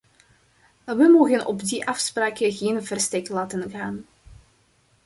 We 0.83 1.07
mogen 1.17 1.45
op 1.45 1.63
die 1.65 1.87
afspraak 1.87 2.37
geen 2.37 2.83
verstek 2.85 3.29
laten 3.29 3.69
gaan. 3.69 4.05